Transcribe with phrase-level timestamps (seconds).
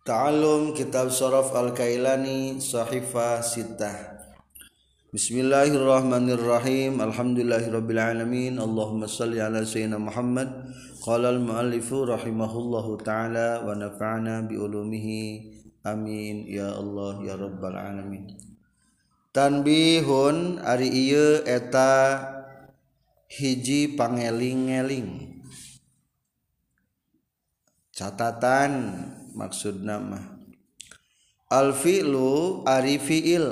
[0.00, 4.16] Ta'alum Kitab Sharaf Al-Kailani Sahifah Sittah.
[5.12, 7.04] Bismillahirrahmanirrahim.
[7.04, 8.56] Alhamdulillahirabbil alamin.
[8.56, 10.72] Allahumma salli ala sayyidina Muhammad.
[11.04, 15.52] Qala al-muallifu rahimahullahu taala wa nafa'ana bi ulumihi.
[15.84, 16.48] Amin.
[16.48, 18.40] Ya Allah ya rabbal alamin.
[19.36, 22.24] Tanbihun ari ieu eta
[23.28, 25.44] hiji pangeling-eling
[27.92, 28.72] catatan
[29.34, 30.40] maksud nama
[31.50, 33.50] alfilu ari fiil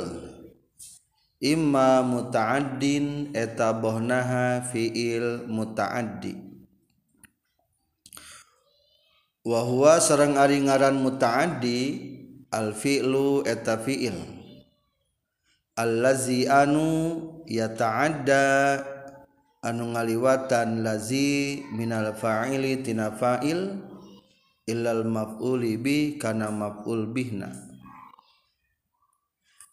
[1.42, 6.34] imma muta'addin eta bohnaha fiil muta'addi.
[9.42, 11.80] Wa huwa sareng ari ngaran muta'addi
[12.54, 14.18] alfilu eta fiil.
[15.78, 18.46] Allazi anu yata'adda
[19.62, 23.78] anu ngaliwatan lazi minal fa'ili tina fa'il.
[24.68, 27.48] illal maf'uli bi kana maf'ul bihna.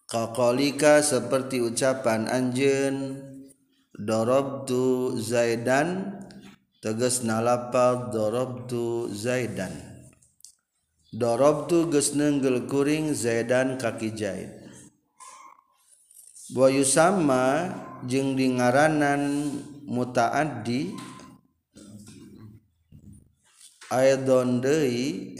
[0.07, 3.19] Kakolika seperti ucapan anjen
[3.91, 6.15] Dorobtu Zaidan
[6.79, 9.73] Teges nalapal Dorobtu Zaidan.
[11.09, 14.53] Dorobtu gesnenggel kuring Zaidan kaki jahit.
[16.53, 17.73] Boyu sama
[18.05, 19.49] jeung dingaranan
[19.89, 20.93] mutaaddi
[23.95, 25.39] aidon deui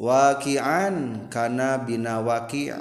[0.00, 2.72] waqi'an kana bina waqi'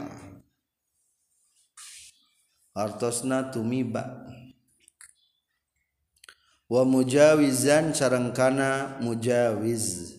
[2.71, 4.27] artosna tumiba.
[6.71, 10.15] Wa mujawizan sarengkana mujawiz.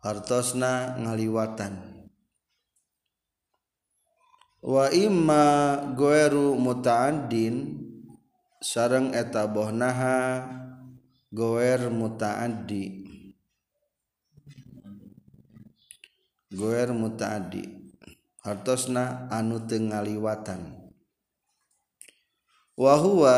[0.00, 1.92] Artosna ngaliwatan.
[4.64, 5.44] Wa imma
[5.92, 7.78] goeru muta'addin
[8.62, 10.48] sareng eta bohnaha
[11.32, 13.08] goer mutaaddi.
[16.52, 17.64] Goer mutaaddi.
[18.44, 20.76] Hartosna anu teu ngaliwatan.
[22.76, 23.36] Wa huwa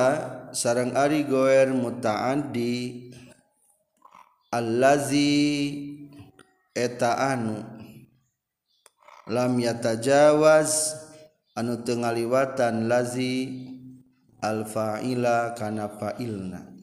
[0.50, 3.14] sareng ari goer mutaaddi
[4.50, 5.38] allazi
[6.74, 7.62] eta anu.
[9.30, 10.98] Lam yatajawaz
[11.54, 13.70] anu teu ngaliwatan lazi
[14.42, 16.73] al fa'ila kana fa'ilna.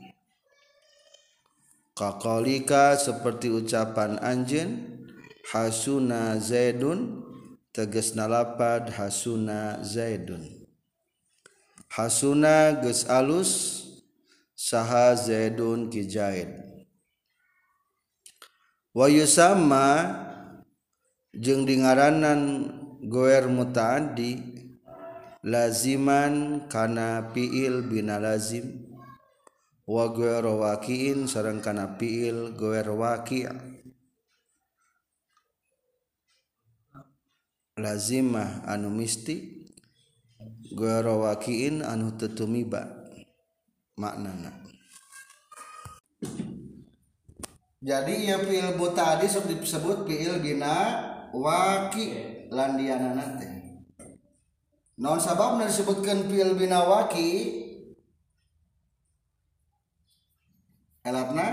[2.01, 4.69] Kakolika seperti ucapan anjen
[5.53, 7.21] hasuna zaidun
[7.69, 10.65] teges nalapad hasuna zaidun.
[11.93, 13.51] Hasuna ges alus
[14.57, 16.49] saha zaidun ki zaid
[18.97, 19.87] wa yusamma
[21.37, 22.41] jeung dingaranan
[23.13, 24.41] goer mutaaddi
[25.45, 28.80] laziman kana fiil bina lazim
[29.87, 33.49] wa goer waqiin sareng kana fiil goer waqi'
[37.81, 39.65] lazimah anu misti
[40.77, 42.85] goer waqiin anu tetumiba
[43.97, 44.61] maknana.
[47.81, 50.73] Jadi ya fiil mutaaddi sok disebut fiil bina
[51.33, 53.53] waqi' landianana teh.
[55.01, 57.60] Non sababna disebutkan fiil bina waqi'
[61.11, 61.47] elatna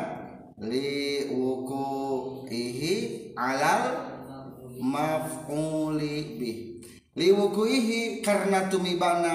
[0.62, 1.86] li wuku
[2.46, 2.94] ihi
[3.34, 3.82] alal
[4.78, 6.58] maf'uli bih.
[7.18, 9.34] Li wuku ihi karena tumibana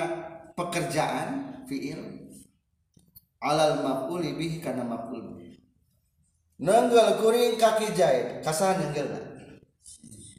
[0.56, 2.32] pekerjaan fiil
[3.44, 5.60] alal maf'uli bih karena maf'ul bih.
[6.64, 8.40] Nenggel kuring kaki jahit.
[8.40, 9.12] Kasah nenggel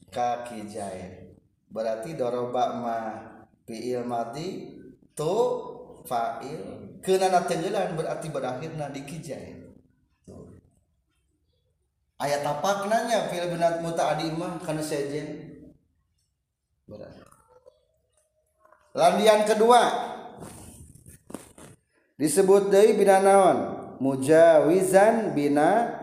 [0.08, 1.36] kaki jahit.
[1.68, 2.98] Berarti doroba ma
[3.68, 4.72] fiil mati
[5.12, 5.36] tu
[6.08, 6.96] fa'il.
[7.04, 9.63] Kenana tenggelan berarti berakhirna di kijahit
[12.24, 13.28] ayat apa kenanya?
[13.28, 15.52] Fil binat mutaadi mah kana sejen
[18.96, 19.82] landian kedua.
[22.14, 23.58] Disebut deui bina naon?
[23.98, 25.98] Mujawizan bina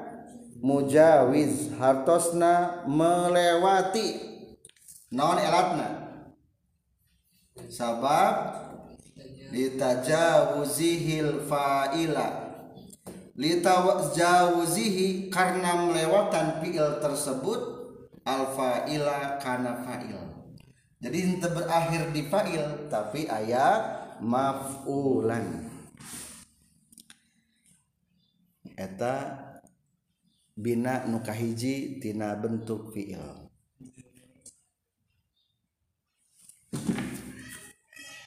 [0.59, 1.71] mujawiz.
[1.79, 4.19] Hartosna melewati.
[5.15, 5.87] Naon elatna?
[7.71, 8.35] Sabab
[9.51, 12.50] litajawuzihil fa'ila
[13.41, 17.61] litajawuzihi karena melewatan fi'il tersebut
[18.21, 20.21] al fa'ila kana fa'il.
[21.01, 25.65] Jadi ente berakhir di fa'il tapi ayat maf'ulan.
[28.77, 29.41] Eta
[30.53, 33.49] bina nukahiji tina bentuk fi'il.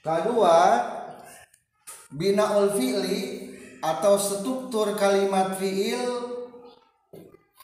[0.03, 0.59] Kedua
[2.11, 3.54] binaul fi'li
[3.85, 6.33] atau struktur kalimat fiil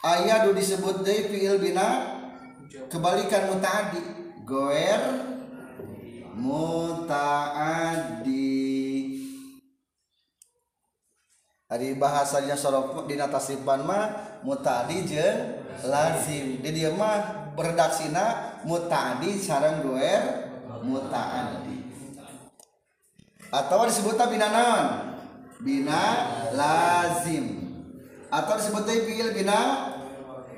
[0.05, 2.21] ayat disebut deui fiil bina
[2.93, 4.01] kebalikan mutaadi
[4.45, 5.01] goer
[6.37, 7.81] mutaadi
[11.71, 14.11] Ari bahasanya sorok dina tasrifan mah
[14.43, 15.55] mutaadi jeung
[15.87, 16.59] lazim.
[16.59, 20.51] Di dia mah berdaksina mutaadi sareng goer
[20.83, 21.79] mutaadi.
[23.55, 25.10] Atau disebut bina naon?
[25.61, 26.03] Bina
[26.51, 27.69] lazim.
[28.27, 29.59] Atau disebutnya fiil bina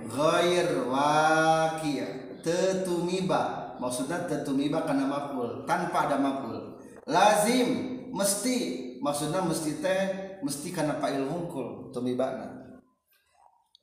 [0.07, 3.75] ghair waqi' tetumiba.
[3.77, 5.67] Maksudnya tetumiba karena maf'ul.
[5.67, 6.79] Tanpa ada maf'ul.
[7.07, 7.69] Lazim.
[8.13, 8.57] Mesti.
[9.03, 10.01] Maksudnya mesti teh
[10.39, 12.79] mesti karena fa'il hungkul tumibana.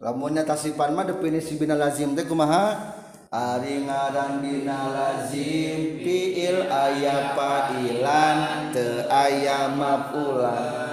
[0.00, 2.96] Lamunnya tasipan mah definisi bina lazim teh kumaha?
[3.28, 10.89] Ari ngaran bina lazim fiil aya fa'ilan te aya maf'ulan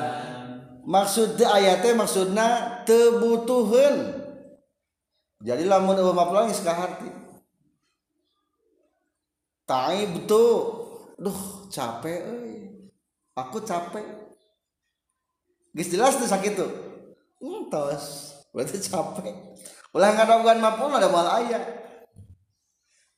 [0.88, 4.24] maksud aya teh maksudna tebutuhan
[5.44, 7.12] jadi lamun eueuh maplangis ka harti
[9.68, 10.88] taib tuh
[11.20, 12.56] duh capek euy.
[13.38, 14.06] Aku capek.
[15.76, 16.72] Geus jelas tuh sakit tuh.
[17.44, 19.36] Entos berarti capek.
[19.94, 21.62] Ulah ngadogan mapun ada mal aya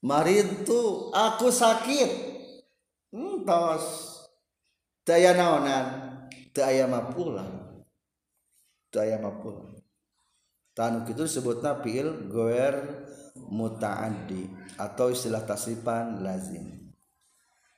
[0.03, 2.09] marid tuh aku sakit.
[3.15, 3.85] Entos
[5.07, 6.08] daya naonan?
[6.59, 7.47] Daya mapulan
[8.91, 9.79] daya mapulan
[10.75, 13.07] tanu itu disebutna fiil goer
[13.47, 16.91] mutaaddi atau istilah tasrifan lazim.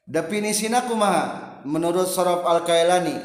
[0.09, 1.61] Definisina kumaha?
[1.61, 3.21] Menurut sorof al-kailani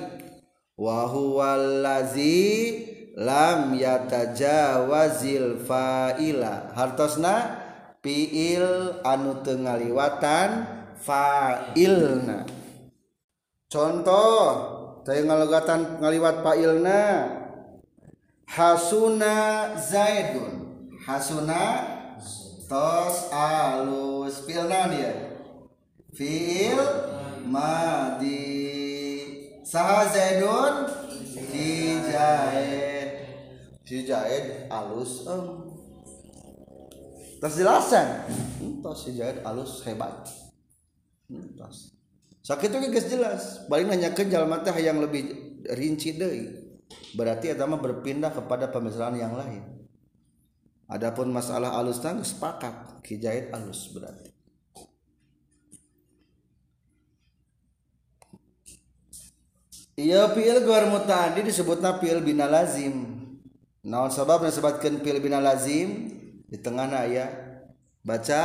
[0.77, 2.85] wa huwal lazi
[3.17, 6.77] lam yatajawazil fa'ila.
[6.77, 7.65] Hartosna
[8.05, 10.69] fiil anu tengaliwatan
[11.01, 12.45] fa'ilna.
[13.67, 14.76] Contoh teu
[15.07, 17.01] ngalogatan ngaliwat fa'ilna
[18.51, 19.35] hasuna
[19.79, 20.55] zaidun.
[21.07, 21.63] Hasuna
[22.67, 24.43] tos alus.
[24.43, 25.15] Fiilna dia.
[26.11, 26.81] Fiil
[27.47, 28.43] madi.
[29.63, 30.75] Saha zaidun?
[31.31, 32.97] Si jaid
[33.87, 35.71] si jaid alus em.
[37.39, 38.27] Terus jelasan?
[38.83, 40.27] Terus si jahit halus hebat.
[41.31, 41.96] Terus
[42.47, 43.43] sakit itu guys jelas.
[43.67, 45.23] Paling nanya ke teh yang lebih
[45.75, 46.63] rinci deh
[47.19, 49.67] berarti agama berpindah kepada pemisahan yang lain.
[50.87, 53.03] Adapun masalah alus tang sepakat.
[53.03, 54.31] Kijahit alus berarti.
[59.97, 63.19] Iya fiil guar mutadi disebutna fiil bina lazim.
[63.83, 66.17] Naon sabab disebutkan fiil bina lazim?
[66.47, 67.27] di tengah ya
[68.07, 68.43] baca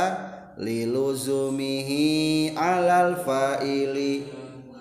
[0.60, 4.28] liluzumihi alal fa'ili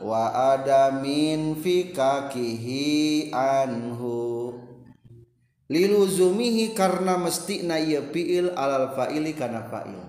[0.02, 4.58] wa adamin fi kakihi anhu.
[5.72, 10.02] Liluzumihi karena mesti na ieu fiil alal fa'ili kana fa'il.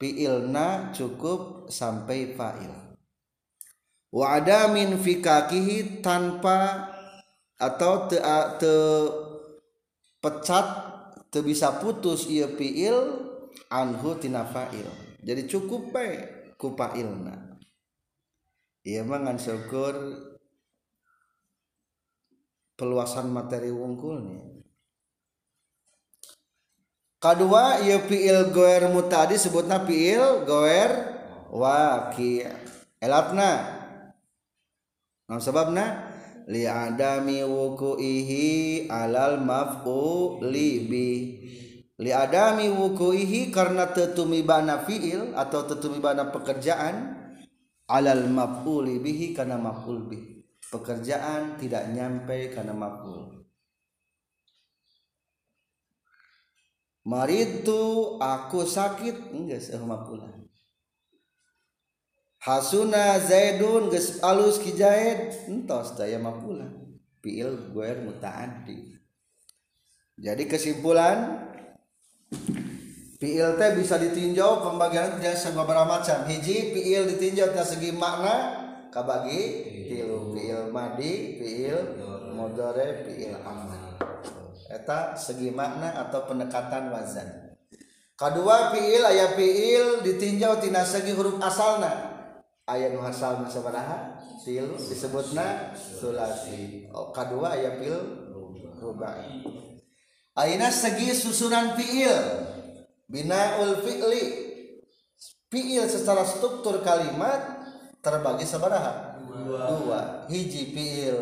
[0.00, 2.72] Fiilna cukup sampai fa'il.
[4.12, 6.88] Wa adamin fi kakihi tanpa
[7.60, 8.18] atau te,
[8.58, 8.74] te
[10.18, 10.66] pecat
[11.40, 13.21] bisa putus ia fiil
[13.72, 14.86] anhu tina fa'il.
[15.22, 17.58] Jadi cukup baik ku fa'ilna.
[18.82, 19.94] Ieu mah ngan syukur
[22.74, 24.52] peluasan materi wungkulnya
[27.22, 30.90] kedua ia fiil goer mutadi sebutna fiil goer
[31.54, 32.42] waqi.
[32.98, 33.50] Elapna?
[35.30, 36.10] Nah, sebabna?
[36.50, 41.08] Li adami wukuihi alal maf'uli bi
[42.00, 47.20] li adami wukuihi karena tetumibana fiil atau tetumibana pekerjaan
[47.90, 50.20] alal maf'uli bihi karena maf'ul bi.
[50.72, 53.44] Pekerjaan tidak nyampe karena maf'ul.
[57.04, 60.42] Maritu aku sakit enggak sah maf'ulan
[62.42, 66.66] hasuna zaidun geus alus ki zaid entos daya mapula
[67.22, 68.98] fiil guer mutaaddi
[70.18, 71.51] jadi kesimpulan
[73.22, 76.26] Fiil teh bisa ditinjau pembagian jasa beberapa macam.
[76.26, 78.34] Hiji fiil ditinjau dari segi makna
[78.90, 79.40] kabagi
[79.86, 81.78] tilu fiil madi fiil
[82.34, 83.06] modore.
[83.06, 83.94] fiil amal
[84.72, 87.54] eta segi makna atau pendekatan wazan.
[88.16, 92.10] Kedua fiil ayat fiil ditinjau tina segi huruf asalna.
[92.66, 94.22] Ayat nu asal sabaraha?
[94.42, 96.90] Tilu disebutna sulasi.
[96.90, 98.02] Oh, kedua ayat PL
[98.82, 99.46] rubai.
[100.36, 102.16] Aina segi susunan fiil.
[103.08, 104.24] Binaul fi'li.
[105.52, 107.60] Fiil secara struktur kalimat
[108.00, 110.00] terbagi sabaraha dua, dua.
[110.32, 111.16] hiji fiil.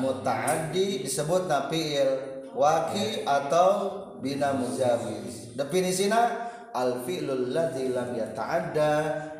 [0.00, 2.30] Mutaaddi disebut fiil.
[2.50, 8.90] Waki atau bina mujawiz definisina al fi'lul ladzi lam yata'adda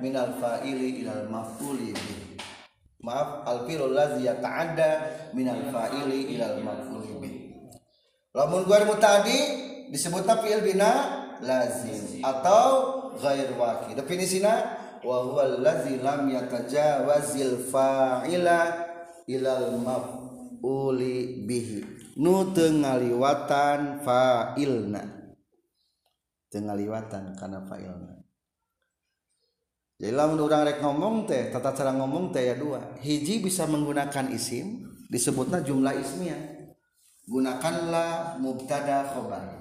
[0.01, 1.95] min al fa'ili ila al maf'uli
[3.05, 4.91] maaf al fi'lul ladzi yata'adda
[5.37, 7.30] min al fa'ili ila al maf'uli
[8.31, 9.39] lamun ghair mutadi
[9.91, 10.91] disebutna fi'il bina
[11.43, 12.69] lazim atau
[13.19, 18.59] ghair waki definisina wa huwa allazi lam yatajawazil fa'ila
[19.27, 21.79] ila al maf'uli bihi.
[22.21, 25.03] Nu teu ngaliwatan fa'ilna.
[26.51, 28.15] Tenggaliwatan karena fa'ilna.
[30.01, 32.99] Jadi lamun orang rek ngomong teh tata cara ngomong teh ya dua.
[33.01, 36.60] Hiji bisa menggunakan isim disebutnya jumlah ismiyah
[37.29, 39.61] gunakanlah mubtada khobar.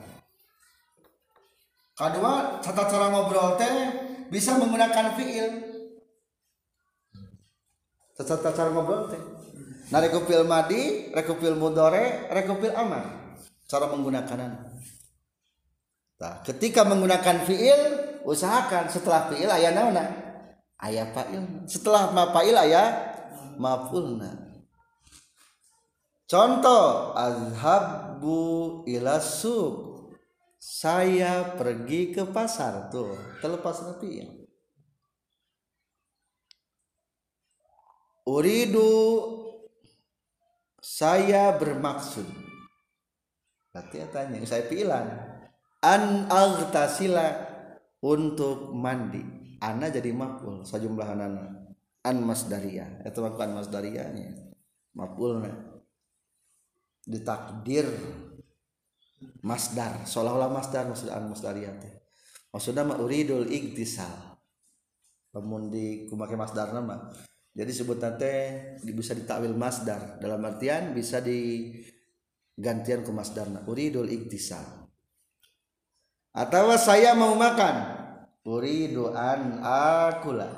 [2.00, 3.76] Kedua tata cara ngobrol teh
[4.32, 5.48] bisa menggunakan fiil.
[8.16, 9.22] Tata cara ngobrol teh.
[9.92, 13.36] Nah rekupil madi rekupil mudore rekupil amar
[13.68, 14.70] cara menggunakan
[16.20, 17.80] Nah, ketika menggunakan fiil
[18.28, 20.04] usahakan setelah fiil ayat nauna.
[20.80, 22.92] Ayat fa'il setelah fa'il ayat
[23.60, 24.49] maf'ulna
[26.30, 28.40] contoh azhabu
[28.86, 29.90] ila suq.
[30.60, 32.92] Saya pergi ke pasar.
[32.92, 34.40] Tuh terlepas fiil
[38.30, 38.94] uridu.
[40.80, 42.26] Saya bermaksud.
[43.70, 45.06] Berarti tanya saya pilan
[45.84, 47.28] an agtasila
[48.00, 49.22] untuk mandi.
[49.60, 51.46] Ana jadi maful sejumlah anana.
[52.00, 54.56] An masdariyah itu bukan masdariyahnya
[54.96, 55.69] mafulna
[57.10, 57.90] ditakdir
[59.42, 62.00] masdar seolah-olah masdar maksud an masdariyah teh
[62.54, 64.38] maksudnya ma uridul iktisal.
[65.30, 67.10] Lamun di kumake masdar nama.
[67.54, 70.18] Jadi sebut teh bisa ditakwil masdar.
[70.18, 74.90] Dalam artian bisa digantian ke masdarna uridul iktisal.
[76.34, 77.76] Atau saya mau makan
[78.46, 80.50] uridu an akula.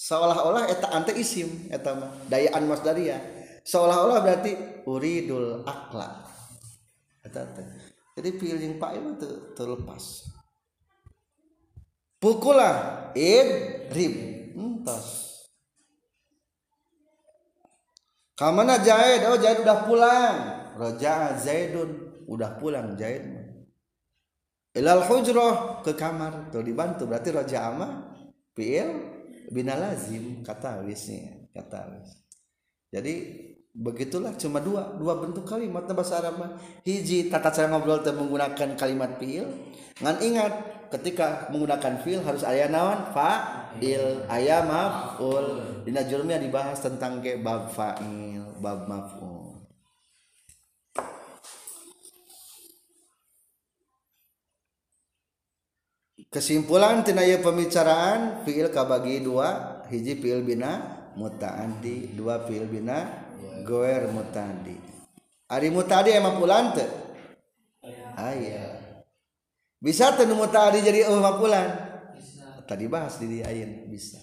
[0.00, 3.20] Seolah-olah eta ante isim eta mah daya an masdaria
[3.64, 4.52] seolah-olah berarti
[4.86, 6.26] uridul akla.
[8.16, 10.28] Jadi feeling pak itu terlepas.
[12.20, 13.50] Pukulah id
[13.94, 14.14] rib.
[14.50, 15.30] Entos
[18.34, 19.24] kamana Zaid?
[19.30, 20.36] Oh Zaid udah pulang.
[20.76, 22.10] Raja Zaidun.
[22.30, 23.24] Udah pulang Zaid
[24.74, 26.52] ilal hujroh ke kamar.
[26.52, 27.06] Tuh dibantu.
[27.06, 28.10] Berarti roja ama
[28.54, 32.22] fiil bina lazim kata wisnya kata wis
[32.94, 33.14] jadi
[33.70, 35.86] begitulah cuma dua dua bentuk kalimat.
[35.86, 39.46] Bahasa Arab hiji tata cara ngobrol teh menggunakan kalimat fiil.
[40.00, 40.52] Ngan ingat
[40.90, 44.26] ketika menggunakan fiil harus ayat nawan fa'il.
[44.26, 45.46] Ayat maf'ul.
[45.86, 49.50] Dina jurumnya dibahas tentang ke bab fa'il bab maf'ul.
[56.30, 60.78] Kesimpulan tinaya pembicaraan fiil kabagi dua hiji fiil bina
[61.18, 63.29] mutaandi dua fiil bina
[63.64, 64.76] goer mutadi.
[65.50, 66.86] Ari mutadi emang pulan teh?
[68.14, 68.72] Aya ah,
[69.80, 71.90] bisa teu mutadi jadi emang pulan
[72.68, 74.20] tadi bahas di ayeuna bisa.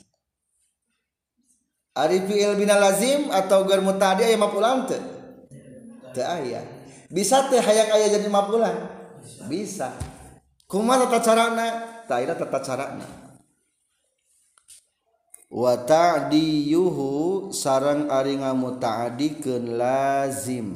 [1.98, 5.02] Ari fiil bina lazim atau goer mutadi aya mapulan teh?
[6.16, 6.64] Teu aya.
[7.12, 8.76] Bisa teh hayang aya jadi mapulan
[9.52, 9.92] bisa.
[10.68, 11.68] Kumaha tata carana?
[12.08, 13.27] Tah aya tata carana.
[15.48, 20.68] Wa ta'diyuhu sarang ari ngamuta'adikeun lazim.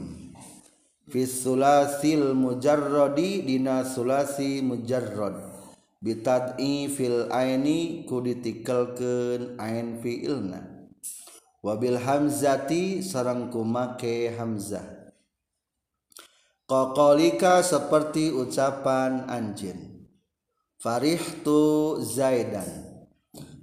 [1.11, 5.51] Fi sulasil mujarradi dina sulasi mujarrad.
[6.01, 10.89] Bitad'i fil aini ku ditikelkeun ain fiilna.
[11.61, 15.13] Wabil hamzati sarang kumake hamzah.
[16.65, 20.07] Kokolika seperti ucapan anjin.
[20.81, 22.90] Farihtu Zaidan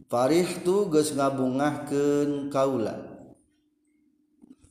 [0.08, 2.96] Farih tu geus ngabungahkeun kaula.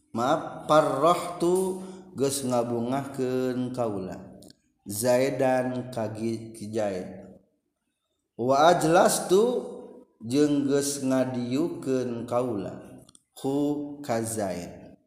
[0.10, 1.56] Maaf, parroh tu
[2.18, 4.18] geus ngabungahkeun kaula.
[4.90, 7.38] Zaidan kagi kijaid.
[8.34, 9.62] Wa ajlas tu
[10.26, 13.06] jeung geus ngadiukeun kaula.
[13.38, 14.98] Hu ka Zaid.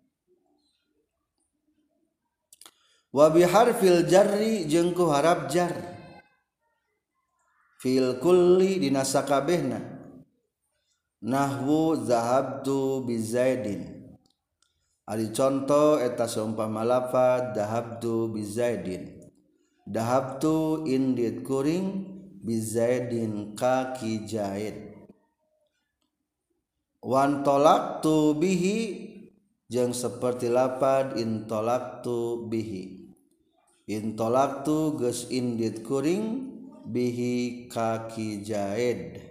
[3.11, 5.75] Wa biharfil jarri jeung ku harap jar.
[7.83, 9.90] Fil kulli dina sakabehna
[11.21, 14.17] nahwu zahabtu bizaidin.
[15.05, 19.21] Ari contoh eta seumpama lafaz dahabtu bizaidin.
[19.85, 22.07] Dahabtu indit kuring
[22.41, 24.97] bizaidin kaki jahit.
[27.01, 28.79] Wan tolaktu bihi
[29.67, 33.13] jeung seperti lapad intolaktu bihi.
[33.91, 36.55] Intolaktu geus indit kuring
[36.87, 39.30] bihi kaki jaid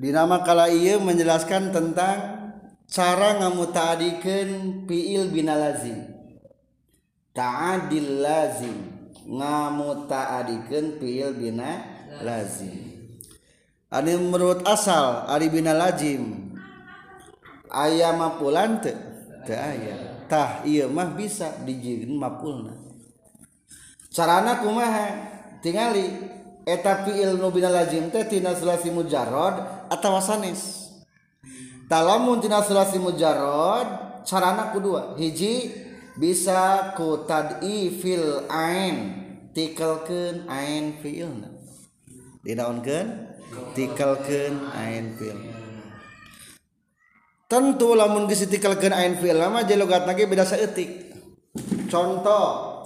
[0.00, 2.18] Dinamakala ia menjelaskan tentang
[2.88, 4.48] cara ngamutaadikan
[4.88, 6.08] fiil bina lazim
[7.36, 8.76] ta'adil lazim
[9.28, 11.84] ngamutaadikan fiil bina
[12.24, 12.90] lazim
[13.90, 16.54] Ani menurut asal ari bina lazim
[17.68, 18.94] ayam mapulan teu
[19.44, 20.24] teu aya.
[20.30, 22.70] Tah ieu mah bisa dijieun mapulna.
[24.14, 25.10] Carana kumaha?
[25.58, 26.38] Tingali.
[26.66, 30.92] Eh, eta fiil nu bina lazim teh tina sulasi mujarrad atawa sanes.
[31.88, 35.72] Talamun tina sulasi mujarrad carana kedua hiji
[36.20, 39.26] bisa ku tad'i fil ain.
[39.50, 41.50] Tikelkeun ain fiilna
[42.46, 43.08] dinaonkeun
[43.74, 45.38] tikelkeun ain fiil.
[47.50, 51.10] Tentu lamun geus tikelkeun ain fiil mah jelogatna ge beda saeutik.
[51.90, 52.78] Contoh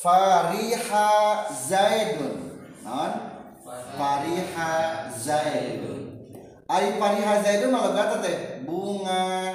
[0.00, 1.12] fariha
[1.52, 2.45] zaidun.
[2.86, 3.12] non?
[3.98, 6.06] Fariha Zaidun
[6.70, 8.62] Ari Fariha Zaidun malah teh.
[8.62, 9.54] Bunga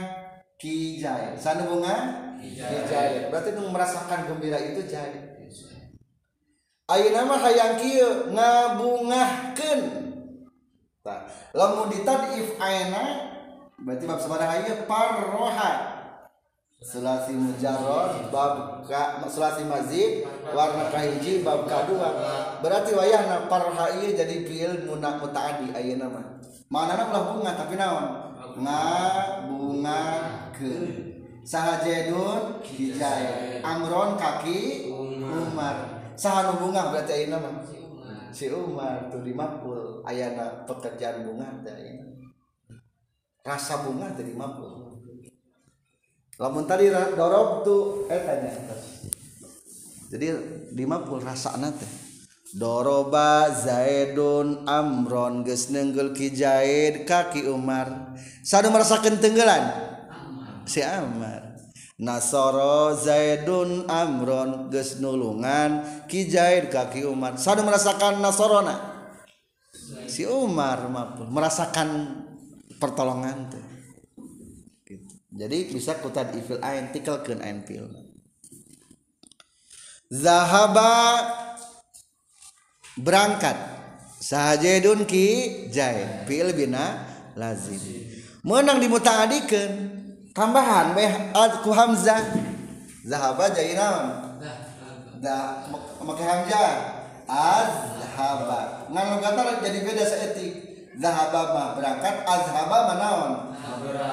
[0.59, 1.35] kijai.
[1.39, 1.95] Sana bunga?
[2.39, 3.31] Kijai.
[3.31, 5.31] Berarti nu merasakan gembira itu jadi
[6.91, 8.35] Ayo nama hayang kieu?
[8.35, 9.81] Ngabungahkeun.
[10.99, 11.23] Tah.
[11.55, 13.31] Lamun ditad if aina
[13.79, 16.00] berarti bab sabaraha ieu parroha
[16.81, 22.09] Selasi mujarrad bab ka selasi mazid warna kahiji bab kadua.
[22.57, 26.25] Berarti wayahna parha ieu jadi fiil munak mutaadi ayeuna mah.
[26.73, 28.05] Manana ulah bunga tapi naon?
[28.65, 28.81] Nga
[29.45, 30.01] bunga
[30.57, 30.73] ke.
[31.45, 34.89] Sahajedun hijai amron kaki
[35.29, 35.85] umar.
[36.17, 37.61] Sahanu bunga berarti ayeuna mah?
[38.33, 39.05] Si umar.
[39.13, 42.09] Tuh dimakul ayana pekerjaan bunga teh
[43.45, 44.90] rasa bunga teh dimakul
[46.41, 48.49] lamun tadi dorob tuh eh tanya.
[50.09, 50.27] Jadi
[50.73, 51.87] di makul rasana teh.
[52.51, 58.17] Doroba Zaidun Amron geus nenggel ki Zaid kaki Umar.
[58.43, 59.71] Sadu merasakeun tenggelan?
[60.67, 61.55] Si Amar.
[62.01, 67.39] Nasoro Zaidun Amron geus nulungan ki Zaid kaki Umar.
[67.39, 68.91] Sadu merasakan Nasorona
[70.11, 72.19] si Umar mapun merasakan
[72.75, 73.70] pertolongan teh.
[75.31, 77.87] Jadi bisa kutad ifil ain tikelkeun ain fil
[80.11, 81.23] Zahaba
[82.99, 83.55] berangkat.
[84.19, 85.25] Sahajedun ki
[85.71, 87.07] jaid fi'il bina
[87.39, 87.79] lazim.
[88.43, 89.71] Menang dimutaadikeun.
[90.35, 91.31] Tambahan beh
[91.63, 92.19] ku hamzah.
[93.07, 94.35] Zahaba jadi naon?
[95.23, 95.63] Da
[96.03, 96.71] make hamzah.
[97.31, 103.33] Azhaba ngan logata jadi beda saeutik zahaba mah berangkat azhaba mah naon?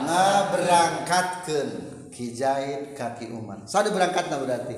[0.07, 1.71] Ngaberangkatkeun.
[2.13, 3.63] Ki jaid kaki umar.
[3.67, 4.77] Sadu berangkatna berarti?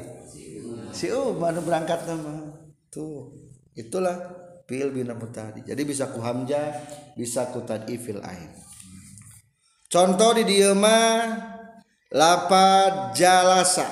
[0.93, 2.57] Si umar berangkat mah.
[2.91, 3.31] Tuh
[3.79, 4.19] itulah
[4.67, 6.75] fil bina mutadi jadi bisa ku hamzah
[7.15, 8.51] bisa ku tadi fil ain.
[9.91, 10.75] Contoh di dieu
[12.11, 13.87] lapad jalasa.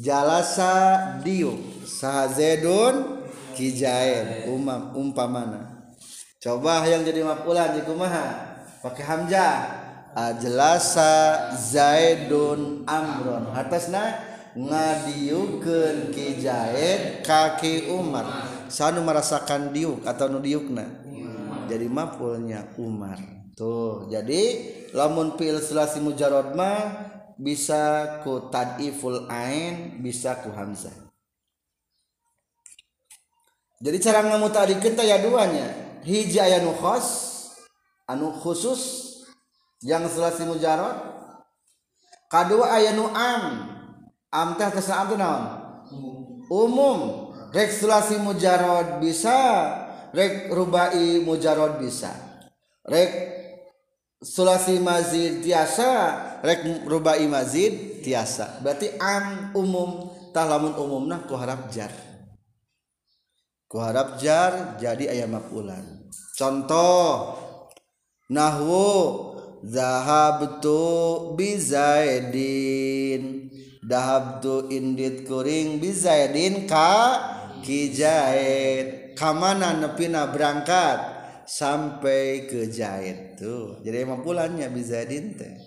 [0.00, 0.72] Jalasa
[1.20, 3.24] diu sahazedun
[3.56, 4.48] kijain.
[4.48, 5.79] Umam umpamana
[6.40, 8.56] coba yang jadi mafulan di kumaha?
[8.80, 9.56] Pakai hamzah.
[10.10, 13.54] Ajlasa zaidun amron.
[13.54, 14.18] Atasna
[14.58, 18.26] ngadiukeun ki Zaid kaki Umar.
[18.66, 20.82] Sanu merasakan diuk atau nu diukna?
[21.70, 23.22] Jadi mafulnya Umar.
[23.54, 24.42] Tuh jadi
[24.96, 27.06] lamun fil sulasi mujarrad mah
[27.38, 30.96] bisa ku tadiful ain bisa ku hamzah.
[33.78, 37.06] Jadi cara ngamutadikeun teh ya duanya hijaya nu khos
[38.08, 39.06] anu khusus
[39.84, 40.96] yang selasi mujarad
[42.30, 43.70] kadua aya nu am
[44.30, 45.44] am teh am teh naon?
[46.50, 47.30] Umum.
[47.50, 49.34] Rek selasi mujarad bisa
[50.14, 52.14] rek rubai mujarad bisa.
[52.86, 53.10] Rek
[54.22, 55.90] sulasi mazid tiasa
[56.46, 58.62] rek rubai mazid tiasa.
[58.62, 61.90] Berarti am umum tah lamun umumna ku harap jar.
[63.70, 67.38] kuharap jar jadi ayam mafulan contoh
[68.26, 68.90] nahwu
[69.62, 70.82] zahabtu
[71.38, 73.22] bizaidin
[73.86, 77.22] dahabtu indit kuring bizaidin ka
[77.62, 81.20] kijaid kamana nepina berangkat?
[81.50, 83.82] Sampai ke jahit tuh.
[83.82, 85.59] Jadi emang pulangnya bizaidin teh.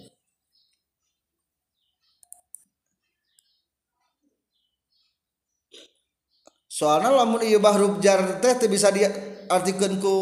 [6.74, 10.18] Soalnya lamun ieu bahrub jar teh teh bisa diartikeun ku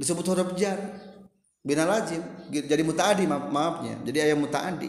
[0.00, 0.78] disebut huruf jar.
[1.60, 2.22] Bina lazim.
[2.48, 4.00] Jadi mutaadi maaf, maafnya.
[4.06, 4.88] Jadi ayat mutaadi.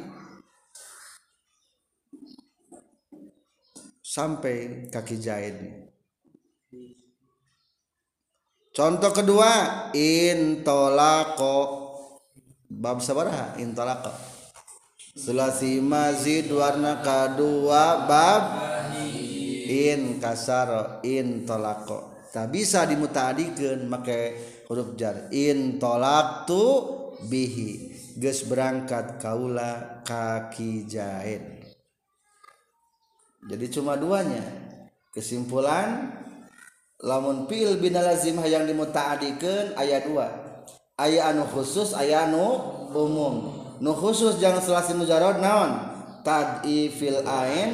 [4.00, 5.58] Sampai kaki jahit.
[8.72, 9.52] Contoh kedua
[9.92, 11.58] intolako
[12.70, 13.60] bab sabaraha?
[13.60, 14.14] Intolako
[15.20, 18.44] sulasi mazid warna kedua bab
[19.70, 25.30] in kasar in tolako tak bisa dimutaadikan make huruf jar.
[25.34, 26.66] In tolak tu
[27.30, 27.98] bihi.
[28.20, 31.60] Geus berangkat kaula kaki jahit
[33.46, 34.44] jadi cuma duanya.
[35.16, 36.12] Kesimpulan
[37.00, 40.28] lamun pil bina lazim hayang dimutaadikan ayat dua.
[41.00, 42.60] Ayat anu khusus ayat anu
[42.92, 43.56] umum.
[43.80, 45.88] Nu khusus jangan selasi mujarod naon?
[46.20, 47.72] Tad'i fil ain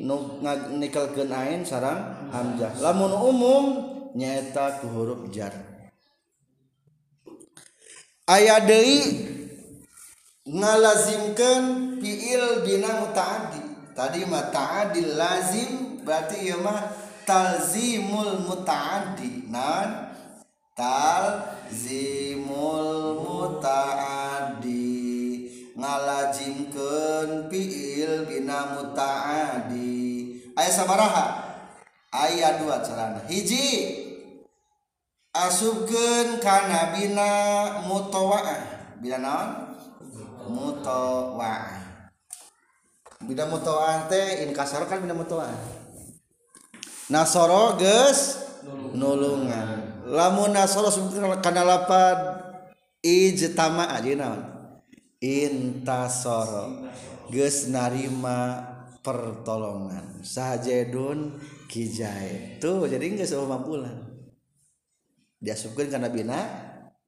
[0.00, 2.72] nikelkenain sarang Hamzah.
[2.80, 3.64] Lamun umum
[4.16, 5.52] nyata ku huruf jar.
[8.24, 9.26] Aya deui
[10.46, 13.60] ngalazimkeun fiil dina mutaaddi.
[13.92, 16.80] Tadi mah ta'adil lazim berarti ieu mah
[17.28, 19.50] talzimul mutaaddi.
[19.50, 20.14] Nan
[20.78, 22.08] talzimul
[23.20, 24.39] mutaaddi.
[25.80, 30.36] ngalajimkeun fiil dina mutaadi.
[30.52, 31.26] Aya sabaraha?
[32.12, 33.24] Aya dua carana.
[33.24, 33.96] Hiji
[35.32, 37.30] asubkeun kana bina
[37.88, 38.60] mutawaah
[39.00, 39.50] bina naon?
[40.50, 41.80] Mutawaah
[43.24, 45.54] bina mutawaah teh in kasar kan bina mutawaah
[47.08, 48.42] nasoro geus
[48.92, 49.88] nulungan.
[50.10, 50.90] Lamun nasoro
[51.38, 52.18] kana lapad
[53.00, 54.59] ijtama aja naon?
[55.20, 56.88] Intasoro.
[57.30, 58.66] Geus narima
[59.04, 60.24] pertolongan.
[60.24, 61.38] Sajedun
[61.70, 64.10] kijai tuh jadi geus mampulan
[65.40, 66.40] diasupkeun kana bina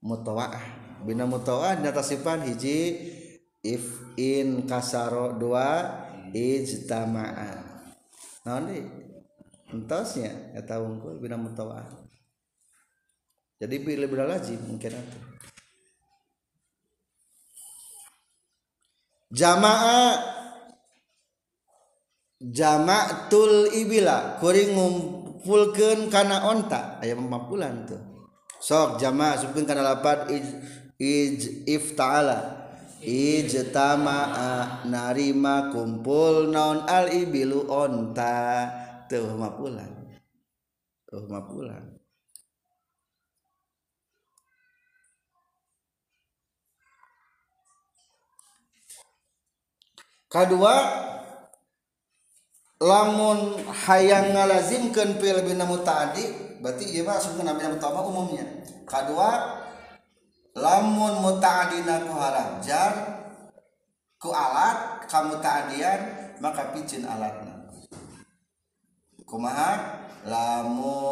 [0.01, 0.81] mutawaah.
[1.03, 3.11] Bina mutawaah nyata sifat hiji
[3.61, 3.83] if
[4.17, 5.91] in kasaro dua
[6.33, 7.61] ijtamaa.
[8.47, 8.83] Naon deui
[9.71, 11.87] entosnya eta unggul bina mutawaah.
[13.59, 15.32] Jadi pilih bina lazim mungkin atuh
[19.33, 20.21] jamaah
[22.39, 27.01] jama'tul ibila kuring ngumpulkeun kana onta.
[27.01, 28.01] Aya mampulan tuh.
[28.63, 30.47] Sok jamaah sebutkan kana lapat ij,
[31.01, 32.63] ij ifta'ala.
[33.03, 38.71] Ijtama'a narima kumpul naon al ibilu onta.
[39.11, 40.03] Tuh mapulan
[41.13, 42.02] tuh mapulan
[50.33, 50.75] kedua
[52.81, 58.47] lamun hayang ngalazimkeun fil bina mutaaddi berarti ieu mah asupkeun kana bina mutama umumnya.
[58.89, 59.29] Kedua
[60.57, 62.93] lamun muta'adina ku harap jar
[64.17, 66.01] ku alat kamu ta'adian
[66.41, 67.69] maka picin alatna.
[69.29, 70.01] Kumaha?
[70.23, 71.12] Lamun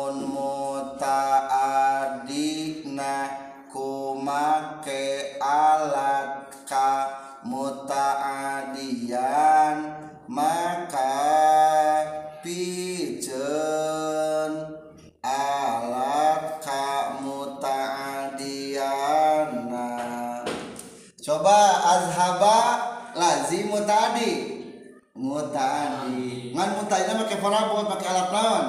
[27.41, 28.67] parabot make alat naon?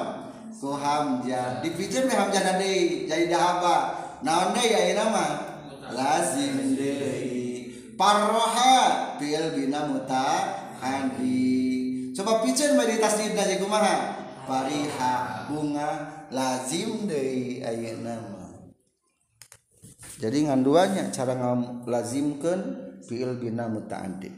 [0.56, 1.60] Ku hamzah.
[1.60, 3.76] Dipijen me hamzah deui jadi dahaba.
[4.24, 5.30] Naon deui ayeuna mah
[5.92, 7.70] lazim deui.
[7.94, 11.52] Parroha fi'il bina mutaadi
[12.12, 14.18] coba piceun bari tasdid jadi kumaha?
[14.42, 15.90] Pariha bunga
[16.34, 18.42] lazim deui ayeuna mah
[20.22, 22.60] jadi nganduanya cara ngalazimkeun
[23.06, 24.30] fi'il bina mutaaddi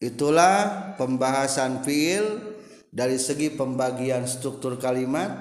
[0.00, 2.53] itulah pembahasan fi'il
[2.94, 5.34] dari segi pembagian struktur kalimat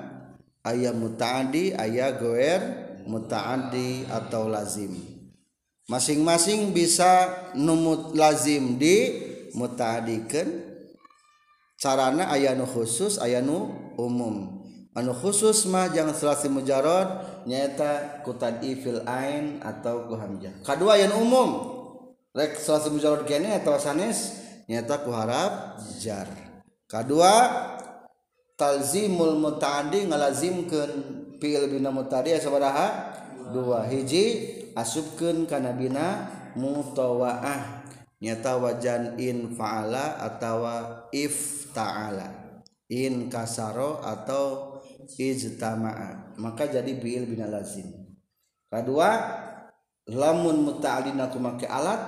[0.66, 2.62] ayat mutaaddi ayat goer
[3.06, 4.98] mutaaddi atau lazim.
[5.86, 9.22] Masing-masing bisa numut lazim di
[9.54, 10.66] mutaadikeun
[11.78, 13.70] carana aya nu khusus aya nu
[14.02, 14.66] umum.
[14.94, 20.18] Anu khusus mah jangan selasi mujarad nyata kutadi fil ain atau ku
[20.66, 21.70] kadua yang umum.
[22.34, 26.42] Rek selasi mujarad kene atau sanes nyata ku harap jar
[26.93, 27.34] kedua
[28.53, 30.91] talzimul mutaadi ngalazimkeun
[31.41, 33.17] fi'il bina mutaadi sabaraha
[33.49, 33.89] dua.
[33.89, 34.23] Hiji
[34.77, 37.82] asubkeun kana bina mutawaah.
[38.23, 44.79] Nyata wajan in fa'ala atawa if ta'ala in kasaro atau
[45.19, 46.39] ijtama'a.
[46.39, 47.91] Maka jadi fi'il bina lazim.
[48.71, 49.10] Kedua
[50.08, 51.99] lamun muta'alina kumake alat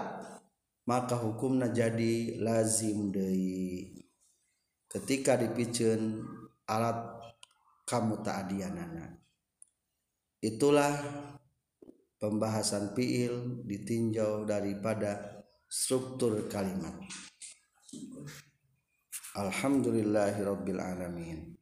[0.88, 3.95] maka hukumna jadi lazim deui.
[4.96, 6.24] Ketika dipicen
[6.72, 7.20] alat
[7.84, 9.20] kamu ta'adianana
[10.40, 10.96] itulah
[12.16, 16.96] pembahasan fiil ditinjau daripada struktur kalimat.
[19.36, 21.60] Alhamdulillahirabbil alamin